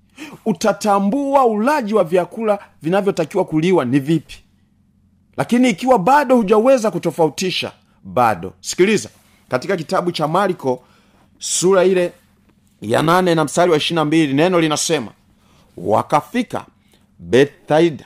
utatambua 0.46 1.46
ulaji 1.46 1.94
wa 1.94 2.04
vyakula 2.04 2.60
vinavyotakiwa 2.82 3.46
kuliwa 3.46 3.86
ni 3.86 4.00
vipi 4.00 4.36
lakini 5.38 5.70
ikiwa 5.70 6.00
bado 6.00 6.36
hujaweza 6.36 6.92
kutofautisha 6.92 7.72
bado. 8.04 8.54
Sikiliza 8.62 9.10
katika 9.50 9.78
kitabu 9.78 10.12
cha 10.12 10.28
marko 10.28 10.84
sura 11.40 11.84
ile 11.84 12.12
ya 12.82 13.02
nane 13.02 13.36
na 13.36 13.44
mstari 13.46 13.72
wa 13.72 13.78
ishirina 13.78 14.06
mbili 14.06 14.34
neno 14.34 14.60
linasema 14.60 15.12
wakafika 15.78 16.66
bethaida 17.20 18.06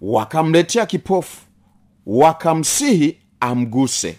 wakamletea 0.00 0.86
kipofu 0.86 1.40
wakamsihi 2.06 3.16
amguse. 3.40 4.18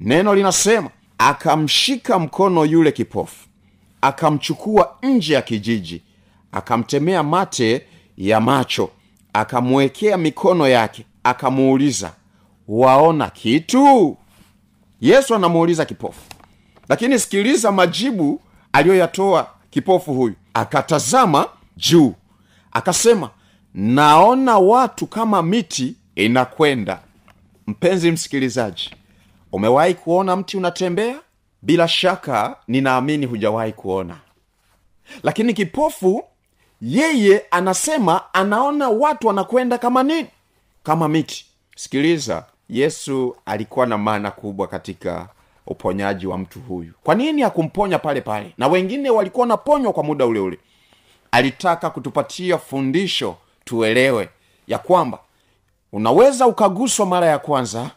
Neno 0.00 0.34
linasema 0.34 0.90
akamshika 1.18 2.18
mkono 2.18 2.64
yule 2.64 2.92
kipofu 2.92 3.46
akamchukua 4.00 4.96
nje 5.02 5.34
ya 5.34 5.42
kijiji 5.42 6.02
akamtemea 6.52 7.22
mate 7.22 7.86
ya 8.16 8.40
macho 8.40 8.90
akamwekea 9.32 10.16
mikono 10.16 10.68
yake 10.68 11.04
akamuuliza 11.24 12.12
waona 12.68 13.30
kitu? 13.30 14.16
Yesu 15.00 15.34
anamuuliza 15.34 15.84
kipofu. 15.84 16.20
Lakini 16.88 17.18
sikiliza 17.18 17.72
majibu 17.72 18.40
aliyoyatoa 18.72 19.50
kipofu 19.70 20.14
huyu. 20.14 20.34
Akatazama 20.54 21.46
juu. 21.76 22.14
Akasema 22.72 23.30
naona 23.74 24.58
watu 24.58 25.06
kama 25.06 25.42
miti 25.42 25.94
inakwenda. 26.14 27.00
Mpenzi 27.66 28.10
msikilizaji 28.12 28.90
umewahi 29.52 29.94
kuona 29.94 30.36
mti 30.36 30.56
unatembea? 30.56 31.16
Bila 31.62 31.88
shaka 31.88 32.56
ninaamini 32.68 33.26
hujawahi 33.26 33.72
kuona. 33.72 34.16
Lakini 35.22 35.54
kipofu 35.54 36.24
yeye 36.80 37.42
anasema 37.50 38.34
anaona 38.34 38.88
watu 38.88 39.26
wanakwenda 39.26 39.78
kama 39.78 40.02
nini 40.02 40.28
kama 40.82 41.08
miti 41.08 41.46
sikiliza 41.76 42.44
yesu 42.68 43.36
alikuwa 43.46 43.86
na 43.86 43.98
maana 43.98 44.30
kubwa 44.30 44.66
katika 44.66 45.28
uponyaji 45.66 46.26
wa 46.26 46.38
mtu 46.38 46.60
huyu. 46.60 46.92
Kwa 47.04 47.14
nini 47.14 47.42
hakumponya 47.42 47.98
pale 47.98 48.20
pale? 48.20 48.54
Na 48.58 48.68
wengine 48.68 49.10
walikuwa 49.10 49.42
wanaponywa 49.42 49.92
kwa 49.92 50.02
muda 50.04 50.26
ule 50.26 50.40
ule. 50.40 50.58
Alitaka 51.30 51.90
kutupatia 51.90 52.58
fundisho 52.58 53.36
tuelewe 53.64 54.28
ya 54.66 54.78
kwamba 54.78 55.18
unaweza 55.92 56.46
ukaguswa 56.46 57.06
mara 57.06 57.26
ya 57.26 57.38
kwanza 57.38 57.90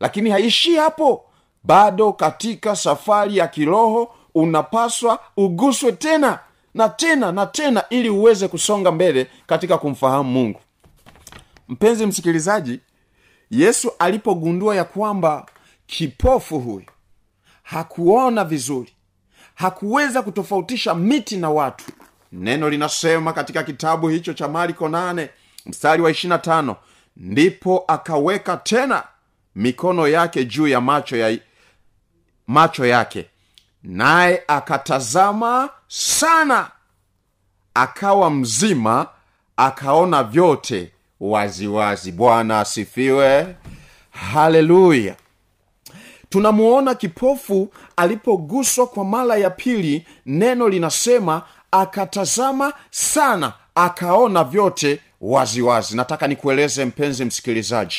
lakini 0.00 0.30
haishii 0.30 0.76
hapo. 0.76 1.24
Bado 1.64 2.12
katika 2.12 2.76
safari 2.76 3.36
ya 3.36 3.48
kiroho 3.48 4.14
unapaswa 4.34 5.18
uguswe 5.36 5.92
tena 5.92 6.38
na 6.74 6.88
tena 6.88 7.32
na 7.32 7.46
tena 7.46 7.84
ili 7.90 8.08
uweze 8.10 8.48
kusonga 8.48 8.92
mbele 8.92 9.26
katika 9.46 9.78
kumfahamu 9.78 10.30
mungu 10.30 10.60
mpenzi 11.72 12.06
msikilizaji 12.06 12.80
yesu 13.50 13.92
alipogundua 13.98 14.76
ya 14.76 14.84
kwamba 14.84 15.46
kipofu 15.86 16.60
huyu 16.60 16.86
hakuona 17.62 18.44
vizuri 18.44 18.92
hakuweza 19.54 20.22
kutofautisha 20.22 20.94
miti 20.94 21.36
na 21.36 21.50
watu. 21.50 21.84
Neno 22.32 22.70
linasema 22.70 23.32
katika 23.32 23.62
kitabu 23.62 24.08
hicho 24.08 24.32
cha 24.32 24.48
mariko 24.48 24.88
8 24.88 25.28
mstari 25.66 26.02
wa 26.02 26.10
25 26.10 26.76
ndipo 27.16 27.84
akaweka 27.88 28.56
tena 28.56 29.04
mikono 29.54 30.08
yake 30.08 30.44
juu 30.44 30.66
ya 30.68 30.80
macho 30.80 31.16
ya 31.16 31.38
macho 32.46 32.86
yake 32.86 33.26
naye 33.82 34.42
akatazama 34.48 35.70
sana 35.88 36.70
akawa 37.74 38.30
mzima 38.30 39.06
akaona 39.56 40.24
vyote 40.24 40.91
waziwazi. 41.22 42.12
Bwana 42.12 42.60
asifiwe. 42.60 43.56
Haleluya. 44.10 45.16
Tunamuona 46.28 46.94
kipofu 46.94 47.68
alipoguswa 47.96 48.86
kwa 48.86 49.04
mara 49.04 49.36
ya 49.36 49.50
pili 49.50 50.06
neno 50.26 50.68
linasema 50.68 51.42
akatazama 51.70 52.72
sana 52.90 53.52
akaona 53.74 54.44
vyote 54.44 55.00
waziwazi. 55.20 55.62
Wazi. 55.62 55.96
nataka 55.96 56.26
nikueleze 56.26 56.84
mpenzi 56.84 57.24
msikilizaji 57.24 57.96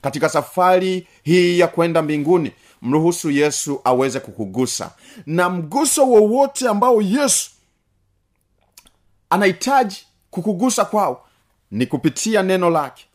katika 0.00 0.28
safari 0.28 1.06
hii 1.22 1.58
ya 1.58 1.68
kwenda 1.68 2.02
mbinguni 2.02 2.52
mruhusu 2.82 3.30
yesu 3.30 3.80
aweze 3.84 4.20
kukugusa. 4.20 4.90
Na 5.26 5.50
mguso 5.50 6.06
wowote 6.08 6.68
ambao 6.68 7.02
yesu 7.02 7.50
anahitaji 9.30 10.06
kukugusa 10.30 10.84
kwao 10.84 11.24
ni 11.72 11.86
kupitia 11.86 12.42
neno 12.42 12.70
lake. 12.70 13.06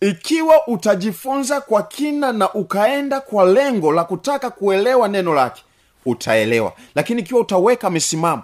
Ikiwa 0.00 0.66
utajifunza 0.66 1.60
kwa 1.60 1.82
kina 1.82 2.32
na 2.32 2.52
ukaenda 2.54 3.20
kwa 3.20 3.44
lengo 3.44 3.92
la 3.92 4.04
kutaka 4.04 4.50
kuelewa 4.50 5.08
neno 5.08 5.34
lake 5.34 5.62
utaelewa. 6.06 6.72
Lakini 6.94 7.20
ikiwa 7.22 7.40
utaweka 7.40 7.90
misimamo 7.90 8.42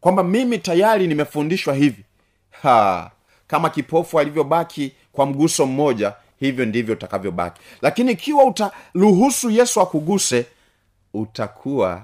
kwamba 0.00 0.24
mimi 0.24 0.58
tayari 0.58 1.06
nimefundishwa 1.06 1.74
hivi 1.74 2.04
ha, 2.50 3.10
kama 3.46 3.70
kipofu 3.70 4.20
alivyobaki 4.20 4.92
kwa 5.12 5.26
mguso 5.26 5.66
mmoja 5.66 6.12
hivyo 6.40 6.64
ndivyo 6.66 6.94
utakavyobaki. 6.94 7.60
Lakini 7.82 8.12
ikiwa 8.12 8.44
utaruhusu 8.44 9.50
yesu 9.50 9.80
akuguse 9.80 10.46
utakuwa 11.14 12.02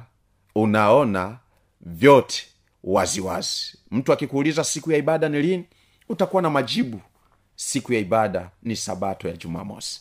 unaona 0.55 1.37
vyote 1.81 2.47
waziwazi. 2.85 3.21
Wazi. 3.21 3.79
mtu 3.91 4.13
akikuuliza 4.13 4.65
siku 4.65 4.93
ya 4.93 4.99
ibada 4.99 5.29
ni 5.29 5.43
lini 5.43 5.65
utakuwa 6.11 6.43
na 6.43 6.51
majibu. 6.51 7.01
Siku 7.57 7.93
ya 7.93 7.99
ibada 8.01 8.51
ni 8.63 8.77
sabato 8.77 9.29
ya 9.29 9.37
jumamosi. 9.37 10.01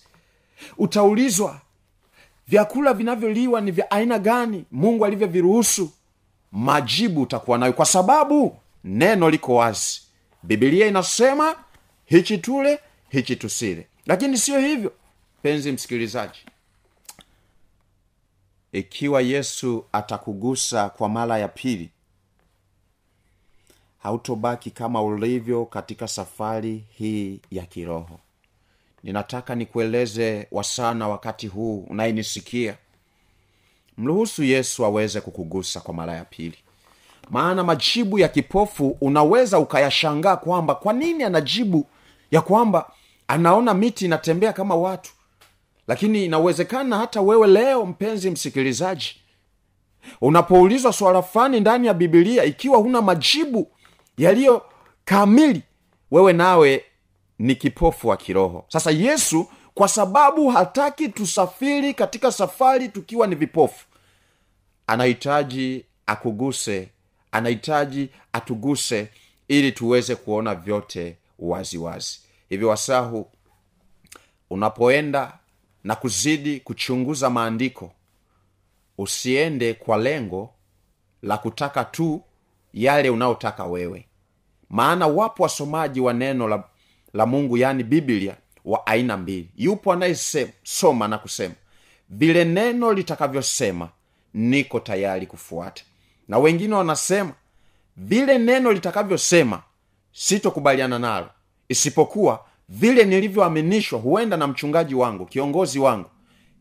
Utaulizwa 0.78 1.62
vyakula 2.48 2.94
vinavyoliwa 2.94 3.62
ni 3.62 3.72
vya 3.72 3.92
aina 3.92 4.20
gani? 4.20 4.66
Mungu 4.72 5.06
alivyoviruhusu. 5.06 5.92
Majibu 6.52 7.22
utakuwa 7.22 7.58
nayo 7.58 7.74
kwa 7.74 7.86
sababu 7.86 8.58
neno 8.84 9.30
liko 9.30 9.56
wazi. 9.56 10.02
Bibilia 10.44 10.88
inasema 10.88 11.56
hichi 12.06 12.38
tule 12.38 12.80
hichi 13.10 13.36
tusile. 13.36 13.88
Lakini 14.06 14.38
siyo 14.38 14.60
hivyo 14.60 14.92
penzi 15.42 15.72
msikilizaji. 15.72 16.40
Ikiwa 18.72 19.22
yesu 19.22 19.86
atakugusa 19.92 20.90
kwa 20.90 21.10
mara 21.10 21.38
ya 21.38 21.48
pili 21.48 21.90
hautobaki 24.04 24.72
kama 24.72 25.02
ulivyo 25.04 25.66
katika 25.66 26.08
safari 26.08 26.84
hii 26.90 27.40
ya 27.52 27.66
kiroho. 27.66 28.20
Ninataka 29.04 29.56
nikueleze 29.56 30.48
wasana 30.52 31.08
wakati 31.08 31.48
huu 31.48 31.86
unayenisikia. 31.90 32.76
Mruhusu 33.98 34.44
yesu 34.44 34.86
aweze 34.86 35.22
kukugusa 35.22 35.80
kwa 35.80 35.94
mara 35.94 36.14
ya 36.14 36.26
pili. 36.26 36.58
Maana 37.30 37.64
majibu 37.64 38.20
ya 38.20 38.28
kipofu 38.28 38.98
unaweza 39.02 39.60
ukayashangaa 39.60 40.36
kwamba 40.38 40.76
kwa 40.76 40.94
nini 40.94 41.24
anajibu 41.24 41.88
ya 42.32 42.42
kwamba 42.42 42.92
anaona 43.28 43.74
miti 43.74 44.06
inatembea 44.06 44.54
kama 44.54 44.76
watu. 44.76 45.12
Lakini 45.88 46.26
inawezekana 46.26 46.98
hata 46.98 47.22
wewe 47.22 47.48
leo 47.48 47.86
mpenzi 47.86 48.32
msikilizaji 48.32 49.16
unapoulizwa 50.22 50.94
swala 50.94 51.22
fani 51.22 51.60
ndani 51.60 51.88
ya 51.88 51.94
bibilia 51.94 52.44
ikiwa 52.44 52.78
huna 52.78 53.02
majibu 53.02 53.68
yaliyo 54.20 54.66
kamili 55.06 55.64
wewe 56.12 56.34
nawe 56.34 56.86
ni 57.40 57.56
kipofu 57.56 58.08
wa 58.08 58.18
kiroho 58.18 58.66
sasa 58.68 58.92
yesu 58.92 59.48
kwa 59.74 59.88
sababu 59.88 60.50
hataki 60.50 61.10
tusafiri 61.10 61.94
katika 61.94 62.32
safari 62.32 62.90
tukiwa 62.90 63.28
ni 63.28 63.36
vipofu 63.36 63.86
anahitaji 64.88 65.86
akuguse 66.06 66.90
anahitaji 67.32 68.10
atuguse 68.34 69.10
ili 69.48 69.72
tuweze 69.72 70.16
kuona 70.16 70.56
vyote 70.56 71.18
waziwazi 71.40 71.78
wazi. 71.78 72.20
hivyo 72.50 72.70
wasahu 72.70 73.32
unapoenda 74.50 75.38
na 75.84 75.96
kuzidi 75.96 76.60
kuchunguza 76.60 77.30
maandiko 77.30 77.92
usiende 78.98 79.74
kwa 79.74 79.98
lengo 79.98 80.54
la 81.22 81.38
kutaka 81.38 81.86
tu 81.86 82.24
yale 82.74 83.10
unayotaka 83.10 83.66
wewe 83.66 84.06
maana 84.70 85.08
wapo 85.08 85.44
wasomaji 85.44 86.00
wa 86.00 86.14
neno 86.14 86.48
la, 86.48 86.64
la 87.14 87.26
mungu 87.26 87.58
yaani 87.58 87.84
biblia 87.84 88.36
wa 88.66 88.88
aina 88.88 89.18
mbili. 89.18 89.50
Yupo 89.58 89.94
anayesoma 89.94 91.08
na 91.08 91.18
kusema. 91.18 91.54
Vile 92.10 92.46
neno 92.46 92.94
litakavyosema 92.94 93.90
niko 94.34 94.80
tayari 94.80 95.28
kufuata. 95.28 95.84
Na 96.28 96.38
wengine 96.40 96.76
wanasema 96.76 97.32
vile 97.98 98.38
neno 98.38 98.72
litakavyosema 98.72 99.62
sitokubaliana 100.14 101.00
nalo. 101.00 101.30
Isipokuwa 101.70 102.46
vile 102.70 103.04
nilivyoaminishwa 103.04 104.00
huenda 104.00 104.38
na 104.38 104.48
mchungaji 104.48 104.96
wangu 104.96 105.26
kiongozi 105.26 105.80
wangu. 105.80 106.10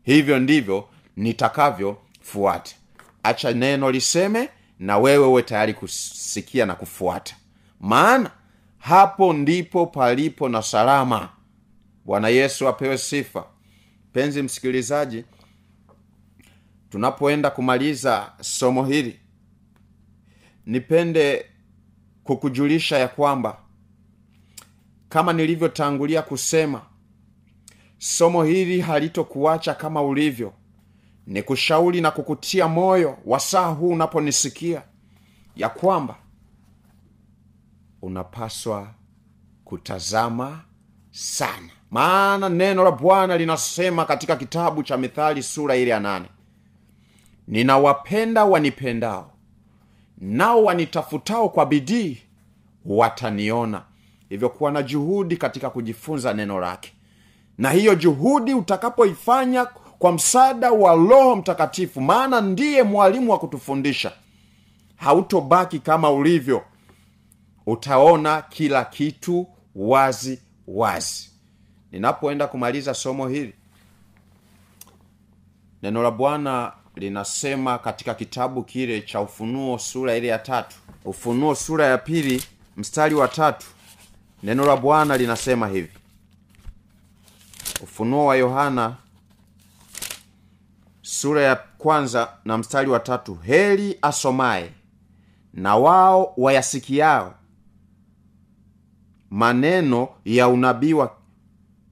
Hivyo 0.03 0.39
ndivyo 0.39 0.89
nitakavyofuata. 1.17 2.75
Acha 3.23 3.51
neno 3.51 3.91
liseme 3.91 4.49
na 4.79 4.97
wewe 4.97 5.25
uwe 5.27 5.41
tayari 5.43 5.73
kusikia 5.73 6.65
na 6.65 6.75
kufuata 6.75 7.35
maana 7.79 8.31
hapo 8.77 9.33
ndipo 9.33 9.85
palipo 9.85 10.49
na 10.49 10.61
salama. 10.61 11.29
Bwana 12.05 12.29
yesu 12.29 12.67
apewe 12.67 12.97
sifa. 12.97 13.45
Penzi 14.13 14.41
msikilizaji 14.41 15.25
tunapoenda 16.89 17.49
kumaliza 17.49 18.31
somo 18.41 18.85
hili 18.85 19.19
nipende 20.65 21.45
kukujulisha 22.23 22.97
ya 22.97 23.07
kwamba 23.07 23.57
kama 25.09 25.33
nilivyotangulia 25.33 26.21
kusema 26.21 26.81
somo 27.97 28.43
hili 28.43 28.81
halitokuacha 28.81 29.73
kama 29.73 30.01
ulivyo. 30.03 30.53
Ni 31.27 31.43
kushauri 31.43 32.01
na 32.01 32.11
kukutia 32.11 32.67
moyo 32.67 33.17
wasaa 33.25 33.67
huu 33.67 33.89
unaponisikia 33.89 34.81
ya 35.55 35.69
kwamba 35.69 36.15
unapaswa 38.01 38.87
kutazama 39.65 40.59
sana. 41.11 41.69
Maana 41.91 42.49
neno 42.49 42.83
la 42.83 42.91
bwana 42.91 43.37
linasema 43.37 44.05
katika 44.05 44.35
kitabu 44.35 44.83
cha 44.83 44.97
mithali 44.97 45.43
sura 45.43 45.75
ile 45.75 45.91
ya 45.91 45.99
nane. 45.99 46.25
Ninawapenda 47.47 48.45
wanipendao 48.45 49.31
nao 50.17 50.63
wanitafutao 50.63 51.49
kwa 51.49 51.65
bidii 51.65 52.17
wataniona. 52.85 53.81
Hivyo 54.29 54.49
kuwa 54.49 54.71
na 54.71 54.83
juhudi 54.83 55.37
katika 55.37 55.69
kujifunza 55.69 56.33
neno 56.33 56.59
lake. 56.59 56.93
Na 57.57 57.71
hiyo 57.71 57.95
juhudi 57.95 58.53
utakapoifanya 58.53 59.65
kwa 59.99 60.11
msaada 60.11 60.71
wa 60.71 60.95
roho 60.95 61.35
mtakatifu 61.35 62.01
maana 62.01 62.41
ndiye 62.41 62.83
mwalimu 62.83 63.31
wa 63.31 63.39
kutufundisha. 63.39 64.11
Hautobaki 64.95 65.79
kama 65.79 66.11
ulivyo 66.11 66.63
utaona 67.71 68.41
kila 68.41 68.85
kitu 68.85 69.47
wazi 69.75 70.41
wazi. 70.67 71.29
Ninapoenda 71.91 72.47
kumaliza 72.47 72.93
somo 72.93 73.27
hili 73.27 73.53
neno 75.83 76.03
la 76.03 76.11
bwana 76.11 76.73
linasema 76.95 77.77
katika 77.77 78.13
kitabu 78.13 78.63
kile 78.63 79.01
cha 79.01 79.21
ufunuo 79.21 79.77
sura 79.79 80.15
ile 80.15 80.27
ya 80.27 80.39
tatu. 80.39 80.75
Ufunuo 81.05 81.55
sura 81.55 81.85
ya 81.85 81.97
pili 81.97 82.43
mstari 82.77 83.15
wa 83.15 83.27
tatu 83.27 83.67
neno 84.43 84.65
la 84.65 84.77
bwana 84.77 85.17
linasema 85.17 85.67
hivi. 85.67 85.91
Ufunuo 87.83 88.25
wa 88.25 88.35
yohana 88.35 88.95
sura 91.01 91.41
ya 91.41 91.55
kwanza 91.55 92.33
na 92.45 92.57
mstari 92.57 92.89
wa 92.89 92.99
tatu. 92.99 93.35
Heri 93.35 93.97
asomaye 94.01 94.71
na 95.53 95.75
wao 95.75 96.33
wayasikiao 96.37 97.35
maneno 99.29 100.07
ya 100.25 100.47
unabii 100.47 100.93
wa 100.93 101.15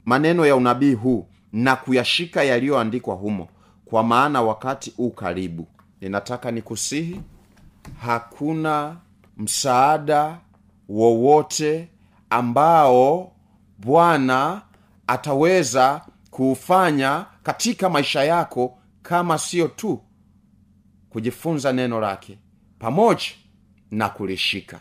maneno 0.06 0.46
ya 0.46 0.56
unabii 0.56 0.94
huu 0.94 1.28
na 1.54 1.76
kuyashika 1.76 2.44
yaliyoandikwa 2.44 3.16
humo 3.16 3.48
kwa 3.86 4.04
maana 4.04 4.42
wakati 4.42 4.94
u 4.98 5.10
karibu. 5.12 5.68
Ninataka 6.02 6.52
nikusihi 6.52 7.22
hakuna 8.02 8.98
msaada 9.38 10.38
wowote 10.90 11.90
ambao 12.30 13.32
bwana 13.78 14.62
ataweza 15.08 16.02
kuufanya 16.32 17.26
katika 17.44 17.90
maisha 17.90 18.24
yako 18.24 18.78
kama 19.02 19.38
sio 19.38 19.68
tu 19.68 20.02
kujifunza 21.10 21.74
neno 21.74 22.00
lake 22.02 22.38
pamoja 22.80 23.26
na 23.92 24.10
kulishika 24.10 24.80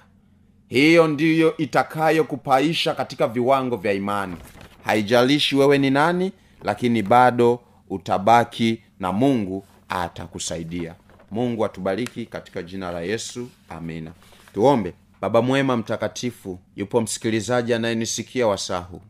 hiyo 0.68 1.08
ndiyo 1.08 1.56
itakayokupaisha 1.56 2.94
katika 2.94 3.28
viwango 3.28 3.76
vya 3.76 3.92
imani. 3.92 4.36
Haijalishi 4.84 5.56
wewe 5.56 5.78
ni 5.78 5.90
nani 5.90 6.32
lakini 6.62 7.02
bado 7.02 7.60
utabaki 7.90 8.82
na 9.00 9.12
mungu 9.12 9.64
atakusaidia. 9.88 10.94
Mungu 11.30 11.64
atubariki 11.64 12.26
katika 12.26 12.62
jina 12.62 12.90
la 12.92 13.00
yesu. 13.00 13.48
Amina. 13.68 14.12
Tuombe. 14.54 14.94
Baba 15.20 15.42
mwema 15.42 15.76
mtakatifu 15.76 16.58
yupo 16.76 17.00
msikilizaji 17.00 17.74
anayenisikia 17.74 18.46
wasahu. 18.46 19.00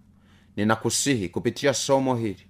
Ninakusihi 0.56 1.28
kupitia 1.28 1.74
somo 1.74 2.16
hili. 2.16 2.46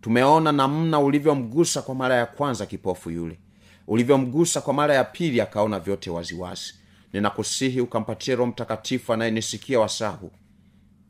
Tumeona 0.00 0.52
namna 0.52 1.00
ulivyomgusa 1.00 1.82
kwa 1.82 1.94
mara 1.94 2.14
ya 2.14 2.26
kwanza 2.26 2.66
kipofu 2.66 3.10
yule. 3.10 3.38
Ulivyomgusa 3.86 4.60
kwa 4.60 4.74
mara 4.74 4.94
ya 4.94 5.04
pili 5.04 5.40
akaona 5.40 5.80
vyote 5.80 6.10
waziwazi 6.10 6.74
ninakusihi 7.12 7.80
ukampatie 7.80 8.34
roho 8.36 8.50
mtakatifu 8.50 9.12
anayenisikia 9.12 9.80
wasahu. 9.80 10.32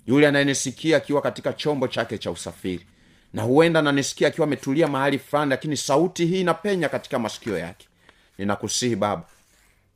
Yule 0.06 0.28
anayenisikia 0.28 0.96
akiwa 0.96 1.22
katika 1.22 1.52
chombo 1.52 1.88
chake 1.88 2.18
cha 2.18 2.30
usafiri. 2.30 2.86
Na 3.32 3.42
huenda 3.42 3.80
ananisikia 3.80 4.28
akiwa 4.28 4.46
ametulia 4.46 4.88
mahali 4.88 5.18
fulani 5.18 5.50
lakini 5.50 5.76
sauti 5.76 6.26
hii 6.26 6.40
inapenya 6.40 6.88
katika 6.88 7.18
masikio 7.18 7.58
yake. 7.58 7.88
Ninakusihi 8.38 8.96
baba 8.96 9.24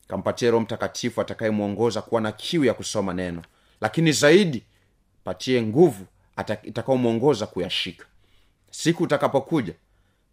kampatie 0.08 0.50
roho 0.50 0.60
mtakatifu 0.64 1.20
atakayemwongoza 1.20 2.02
kuwa 2.02 2.20
na 2.20 2.32
kiu 2.32 2.64
ya 2.64 2.74
kusoma 2.74 3.14
neno. 3.14 3.42
Lakini 3.80 4.12
zaidi 4.12 4.62
patie 5.24 5.62
nguvu 5.62 6.06
itakaomwongoza 6.62 7.46
kuyashika. 7.46 8.06
Siku 8.70 9.02
utakapokuja 9.02 9.74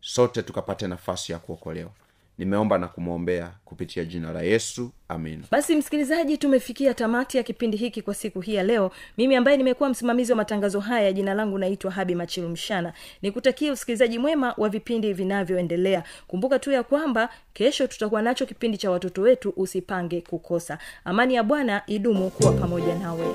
sote 0.01 0.41
tukapate 0.43 0.87
nafasi 0.87 1.31
ya 1.31 1.39
kuokolewa 1.39 1.91
nimeomba 2.37 2.77
na 2.77 2.87
kumwombea 2.87 3.51
kupitia 3.65 4.05
jina 4.05 4.31
la 4.33 4.41
yesu. 4.41 4.91
Amin 5.09 5.43
basi 5.51 5.75
msikilizaji 5.75 6.37
tumefikia 6.37 6.93
tamati 6.93 7.37
ya 7.37 7.43
kipindi 7.43 7.77
hiki 7.77 8.01
kwa 8.01 8.13
siku 8.13 8.41
hii 8.41 8.53
ya 8.55 8.63
leo. 8.63 8.91
Mimi 9.17 9.35
ambaye 9.35 9.57
nimekuwa 9.57 9.89
msimamizi 9.89 10.31
wa 10.31 10.35
matangazo 10.35 10.79
haya 10.79 11.13
jina 11.13 11.33
langu 11.33 11.57
naitwa 11.57 11.91
habi 11.91 12.15
machilumshana 12.15 12.93
nikutakie 13.21 13.71
usikilizaji 13.71 14.19
mwema 14.19 14.53
wa 14.57 14.69
vipindi 14.69 15.13
vinavyoendelea. 15.13 16.03
Kumbuka 16.27 16.59
tu 16.59 16.71
ya 16.71 16.83
kwamba 16.83 17.29
kesho 17.53 17.87
tutakuwa 17.87 18.21
nacho 18.21 18.45
kipindi 18.45 18.77
cha 18.77 18.91
watoto 18.91 19.21
wetu 19.21 19.53
usipange 19.57 20.21
kukosa. 20.21 20.77
Amani 21.05 21.35
ya 21.35 21.43
bwana 21.43 21.81
idumu 21.87 22.29
kuwa 22.29 22.53
pamoja 22.53 22.95
nawe 22.95 23.25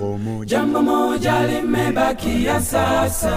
jambo 0.00 0.18
moja. 0.18 0.46
Jambo 0.56 0.82
moja 0.82 1.46
limebakia 1.46 2.60
sasa. 2.60 3.36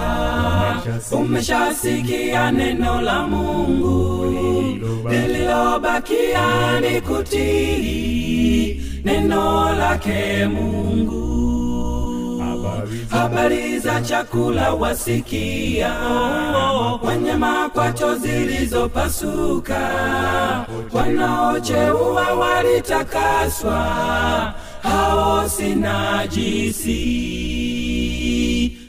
Umeshasikia 1.12 2.52
neno 2.52 3.02
la 3.02 3.28
mungu. 3.28 4.26
Lililobakia 5.10 6.80
ni 6.82 7.02
kutii 7.02 8.82
neno 9.06 9.74
lake 9.76 10.46
mungu. 10.48 11.24
Habari 13.10 13.80
za 13.80 14.02
chakula 14.02 14.74
wasikia. 14.74 15.94
Wanyama 17.04 17.70
kwato 17.70 18.16
zilizopasuka 18.16 19.80
wanaocheua 20.94 22.34
walitakaswa 22.34 23.84
hao 24.84 25.50
sinajisi 25.50 27.00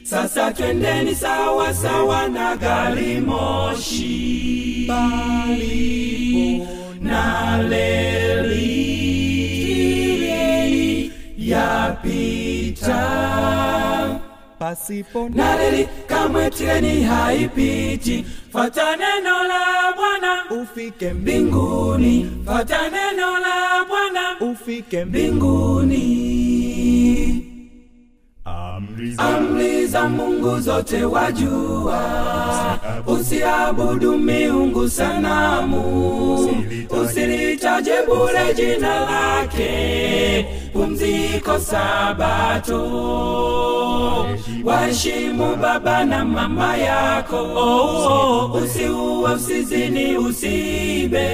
sasa 0.02 0.52
twendeni 0.52 1.14
sawa 1.14 1.74
sawa 1.74 2.28
na 2.28 2.56
gari 2.56 3.20
moshi. 3.20 4.84
Bali 4.88 6.62
na 7.00 7.58
leli. 7.62 8.74
Yapita. 11.38 13.00
Pasipo 14.58 15.28
na 15.28 15.56
leli, 15.56 15.88
kamwe 16.06 16.50
treni 16.50 17.02
haipiti. 17.02 18.24
Fata 18.52 18.96
neno 18.96 19.42
la 19.48 19.92
bwana. 19.96 20.44
Ufike 20.62 21.12
mbinguni. 21.12 22.30
Fata 22.46 22.82
neno 22.90 23.38
la 23.38 23.83
ufike 24.40 25.04
mbinguni 25.04 26.04
amri 29.18 29.86
za 29.86 30.08
mungu 30.08 30.60
zote 30.60 31.04
wajua. 31.04 32.00
Usiabudu 33.06 34.18
miungu 34.18 34.88
sanamu. 34.88 35.84
Usilitaje 37.04 37.92
bure 38.06 38.54
jina 38.56 39.00
lake. 39.00 40.46
Pumziko 40.72 41.58
sabato. 41.58 42.80
Waheshimu. 44.64 45.56
Baba 45.56 46.04
na 46.04 46.24
mama 46.24 46.76
yako. 46.76 47.42
Usiue 48.64 49.32
usizini 49.34 50.16
usiibe. 50.16 51.28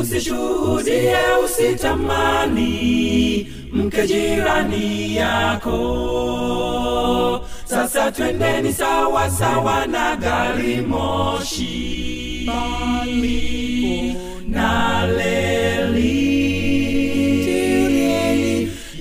Usishuhudie 0.00 1.16
usitamani. 1.44 3.46
Mke 3.72 4.06
jirani 4.06 5.16
yako 5.16 5.76
sasa 7.64 8.12
twendeni 8.12 8.72
sawa 8.72 9.30
sawa 9.30 9.86
na 9.86 10.16
gari 10.16 10.80
moshi. 10.80 12.46
Na 14.48 15.06
leli. 15.06 16.20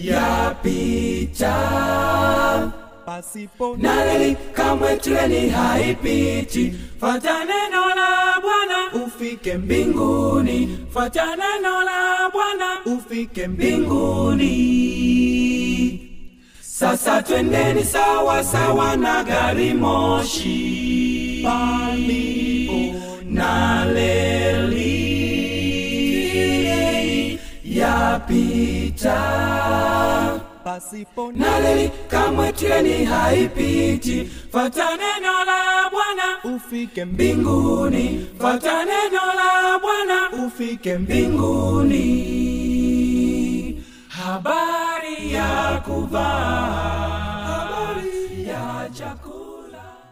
Yapita 0.03 1.55
na 3.77 4.05
leli 4.05 4.35
kamwe 4.53 4.95
treni 4.97 5.49
haipiti. 5.49 6.73
Fata 7.01 7.43
neno 7.45 7.81
la 7.95 8.41
bwana 8.41 9.05
ufike 9.05 9.57
mbinguni. 9.57 10.77
Fata 10.93 11.25
neno 11.35 11.83
la 11.83 12.29
bwana 12.33 12.67
ufike 12.85 13.47
mbinguni 13.47 14.55
sasa 16.79 17.21
twendeni 17.21 17.83
sawa 17.83 18.43
sawa 18.43 18.95
na 18.95 19.23
gari 19.23 19.73
moshi. 19.73 21.43
Na 23.29 23.85
leli 23.85 24.95
yapita 27.63 29.19
pasipo 30.63 31.31
na 31.35 31.59
leli 31.59 31.91
kamwe 32.07 32.51
treni 32.53 33.05
haipiti. 33.05 34.29
Fata 34.51 34.87
neno 35.01 35.33
la 35.49 35.89
bwana. 35.91 36.27
Ufike 36.55 37.05
mbinguni. 37.05 38.25
Fata 38.39 38.85
neno 38.85 39.21
la 39.39 39.79
bwana. 39.83 40.17
Ufike 40.47 40.97
mbinguni. 40.97 42.09
Habari 44.07 44.98
ya 45.33 45.81
kuvaa 45.85 47.18